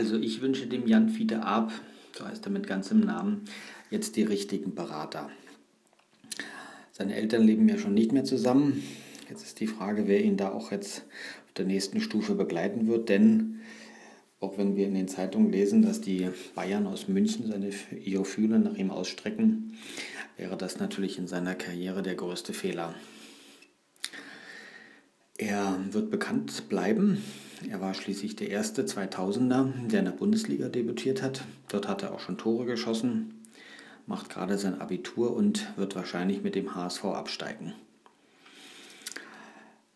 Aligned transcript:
Also 0.00 0.16
ich 0.16 0.40
wünsche 0.40 0.66
dem 0.66 0.86
Jan 0.86 1.10
Fiete 1.10 1.42
Ab, 1.42 1.72
so 2.16 2.26
heißt 2.26 2.46
er 2.46 2.50
mit 2.50 2.66
ganzem 2.66 3.00
Namen, 3.00 3.44
jetzt 3.90 4.16
die 4.16 4.22
richtigen 4.22 4.74
Berater. 4.74 5.28
Seine 6.90 7.16
Eltern 7.16 7.42
leben 7.42 7.68
ja 7.68 7.76
schon 7.76 7.92
nicht 7.92 8.10
mehr 8.10 8.24
zusammen. 8.24 8.82
Jetzt 9.28 9.42
ist 9.42 9.60
die 9.60 9.66
Frage, 9.66 10.08
wer 10.08 10.24
ihn 10.24 10.38
da 10.38 10.52
auch 10.52 10.72
jetzt 10.72 11.00
auf 11.44 11.52
der 11.58 11.66
nächsten 11.66 12.00
Stufe 12.00 12.34
begleiten 12.34 12.86
wird, 12.86 13.10
denn 13.10 13.60
auch 14.40 14.56
wenn 14.56 14.74
wir 14.74 14.86
in 14.86 14.94
den 14.94 15.06
Zeitungen 15.06 15.52
lesen, 15.52 15.82
dass 15.82 16.00
die 16.00 16.30
Bayern 16.54 16.86
aus 16.86 17.06
München 17.06 17.46
seine, 17.46 17.68
ihre 18.02 18.24
Fühler 18.24 18.58
nach 18.58 18.76
ihm 18.76 18.90
ausstrecken, 18.90 19.76
wäre 20.38 20.56
das 20.56 20.78
natürlich 20.78 21.18
in 21.18 21.26
seiner 21.26 21.54
Karriere 21.54 22.00
der 22.00 22.14
größte 22.14 22.54
Fehler. 22.54 22.94
Er 25.36 25.78
wird 25.90 26.10
bekannt 26.10 26.70
bleiben. 26.70 27.22
Er 27.68 27.80
war 27.80 27.92
schließlich 27.92 28.36
der 28.36 28.48
erste 28.48 28.84
2000er, 28.84 29.88
der 29.88 29.98
in 29.98 30.04
der 30.06 30.12
Bundesliga 30.12 30.68
debütiert 30.68 31.22
hat. 31.22 31.44
Dort 31.68 31.88
hat 31.88 32.02
er 32.02 32.12
auch 32.12 32.20
schon 32.20 32.38
Tore 32.38 32.64
geschossen, 32.64 33.34
macht 34.06 34.30
gerade 34.30 34.56
sein 34.56 34.80
Abitur 34.80 35.36
und 35.36 35.76
wird 35.76 35.94
wahrscheinlich 35.94 36.42
mit 36.42 36.54
dem 36.54 36.74
HSV 36.74 37.04
absteigen. 37.04 37.74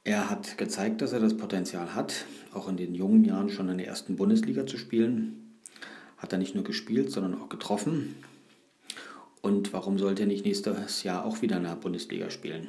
Er 0.06 0.28
hat 0.28 0.58
gezeigt, 0.58 1.00
dass 1.00 1.12
er 1.12 1.20
das 1.20 1.36
Potenzial 1.36 1.94
hat, 1.94 2.26
auch 2.52 2.68
in 2.68 2.76
den 2.76 2.94
jungen 2.94 3.24
Jahren 3.24 3.48
schon 3.48 3.70
in 3.70 3.78
der 3.78 3.86
ersten 3.86 4.16
Bundesliga 4.16 4.66
zu 4.66 4.76
spielen. 4.76 5.58
Hat 6.18 6.32
er 6.32 6.38
nicht 6.38 6.54
nur 6.54 6.64
gespielt, 6.64 7.10
sondern 7.10 7.40
auch 7.40 7.48
getroffen. 7.48 8.14
Und 9.40 9.72
warum 9.72 9.98
sollte 9.98 10.24
er 10.24 10.28
nicht 10.28 10.44
nächstes 10.44 11.02
Jahr 11.02 11.24
auch 11.24 11.40
wieder 11.40 11.56
in 11.56 11.62
der 11.62 11.76
Bundesliga 11.76 12.28
spielen? 12.28 12.68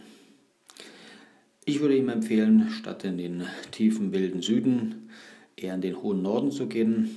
Ich 1.68 1.80
würde 1.80 1.98
ihm 1.98 2.10
empfehlen, 2.10 2.70
statt 2.70 3.04
in 3.06 3.18
den 3.18 3.44
tiefen 3.72 4.14
wilden 4.14 4.44
Süden 4.44 5.10
eher 5.58 5.74
in 5.74 5.82
den 5.82 6.00
hohen 6.00 6.22
Norden 6.22 6.52
zu 6.52 6.68
gehen. 6.68 7.10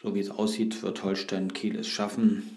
So 0.00 0.14
wie 0.14 0.20
es 0.20 0.30
aussieht, 0.30 0.84
wird 0.84 1.02
Holstein 1.02 1.52
Kiel 1.52 1.80
es 1.80 1.88
schaffen, 1.88 2.48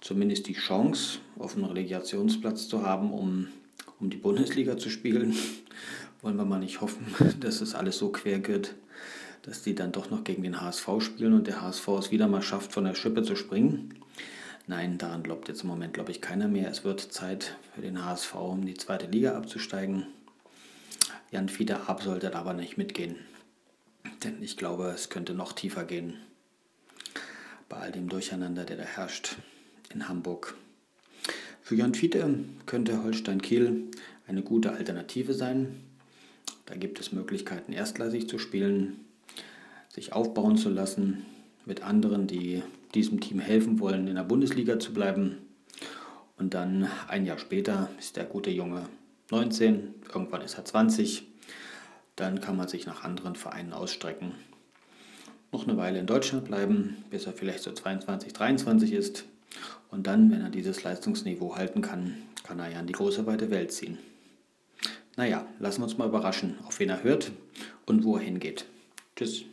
zumindest 0.00 0.46
die 0.46 0.54
Chance 0.54 1.18
auf 1.36 1.56
einen 1.56 1.64
Relegationsplatz 1.64 2.68
zu 2.68 2.86
haben, 2.86 3.12
um, 3.12 3.48
um 3.98 4.08
die 4.08 4.18
Bundesliga 4.18 4.78
zu 4.78 4.88
spielen. 4.88 5.34
Wollen 6.22 6.36
wir 6.36 6.44
mal 6.44 6.60
nicht 6.60 6.80
hoffen, 6.80 7.04
dass 7.40 7.60
es 7.60 7.74
alles 7.74 7.98
so 7.98 8.10
quer 8.10 8.38
geht, 8.38 8.76
dass 9.42 9.62
die 9.62 9.74
dann 9.74 9.90
doch 9.90 10.12
noch 10.12 10.22
gegen 10.22 10.44
den 10.44 10.60
HSV 10.60 10.88
spielen 11.00 11.32
und 11.32 11.48
der 11.48 11.60
HSV 11.60 11.88
es 11.98 12.12
wieder 12.12 12.28
mal 12.28 12.42
schafft, 12.42 12.72
von 12.72 12.84
der 12.84 12.94
Schippe 12.94 13.24
zu 13.24 13.34
springen. 13.34 13.94
Nein, 14.66 14.96
daran 14.96 15.22
glaubt 15.22 15.48
jetzt 15.48 15.62
im 15.62 15.68
Moment, 15.68 15.92
glaube 15.92 16.10
ich, 16.10 16.22
keiner 16.22 16.48
mehr. 16.48 16.70
Es 16.70 16.84
wird 16.84 17.00
Zeit 17.00 17.56
für 17.74 17.82
den 17.82 18.02
HSV, 18.02 18.34
um 18.34 18.64
die 18.64 18.74
zweite 18.74 19.06
Liga 19.06 19.36
abzusteigen. 19.36 20.06
Jan 21.30 21.50
Fieder 21.50 21.90
Ab 21.90 22.02
sollte 22.02 22.34
aber 22.34 22.54
nicht 22.54 22.78
mitgehen. 22.78 23.16
Denn 24.22 24.42
ich 24.42 24.56
glaube, 24.56 24.84
es 24.88 25.10
könnte 25.10 25.34
noch 25.34 25.52
tiefer 25.52 25.84
gehen. 25.84 26.14
Bei 27.68 27.76
all 27.76 27.92
dem 27.92 28.08
Durcheinander, 28.08 28.64
der 28.64 28.78
da 28.78 28.84
herrscht 28.84 29.36
in 29.92 30.08
Hamburg. 30.08 30.54
Für 31.60 31.74
Jan 31.74 31.92
Fiete 31.92 32.38
könnte 32.64 33.02
Holstein 33.02 33.42
Kiel 33.42 33.90
eine 34.26 34.42
gute 34.42 34.72
Alternative 34.72 35.34
sein. 35.34 35.82
Da 36.64 36.74
gibt 36.74 36.98
es 37.00 37.12
Möglichkeiten, 37.12 37.74
erstklassig 37.74 38.30
zu 38.30 38.38
spielen, 38.38 39.04
sich 39.90 40.14
aufbauen 40.14 40.56
zu 40.56 40.70
lassen 40.70 41.26
mit 41.66 41.82
anderen, 41.82 42.26
die 42.26 42.62
diesem 42.94 43.20
Team 43.20 43.38
helfen 43.38 43.80
wollen, 43.80 44.06
in 44.06 44.14
der 44.14 44.24
Bundesliga 44.24 44.78
zu 44.78 44.92
bleiben. 44.92 45.38
Und 46.36 46.54
dann 46.54 46.88
ein 47.08 47.26
Jahr 47.26 47.38
später 47.38 47.88
ist 47.98 48.16
der 48.16 48.24
gute 48.24 48.50
Junge 48.50 48.86
19, 49.30 49.94
irgendwann 50.12 50.42
ist 50.42 50.58
er 50.58 50.64
20. 50.64 51.26
Dann 52.16 52.40
kann 52.40 52.56
man 52.56 52.68
sich 52.68 52.86
nach 52.86 53.02
anderen 53.04 53.34
Vereinen 53.34 53.72
ausstrecken. 53.72 54.32
Noch 55.52 55.66
eine 55.66 55.76
Weile 55.76 55.98
in 55.98 56.06
Deutschland 56.06 56.44
bleiben, 56.44 56.96
bis 57.10 57.26
er 57.26 57.32
vielleicht 57.32 57.62
so 57.62 57.72
22, 57.72 58.32
23 58.32 58.92
ist. 58.92 59.24
Und 59.90 60.06
dann, 60.06 60.30
wenn 60.30 60.40
er 60.40 60.50
dieses 60.50 60.82
Leistungsniveau 60.82 61.56
halten 61.56 61.80
kann, 61.80 62.14
kann 62.42 62.58
er 62.58 62.70
ja 62.70 62.80
in 62.80 62.86
die 62.86 62.92
große 62.92 63.26
weite 63.26 63.50
Welt 63.50 63.72
ziehen. 63.72 63.98
Naja, 65.16 65.46
lassen 65.60 65.80
wir 65.80 65.84
uns 65.84 65.96
mal 65.96 66.08
überraschen, 66.08 66.58
auf 66.64 66.80
wen 66.80 66.90
er 66.90 67.04
hört 67.04 67.30
und 67.86 68.04
wo 68.04 68.16
er 68.16 68.22
hingeht. 68.22 68.66
Tschüss. 69.14 69.44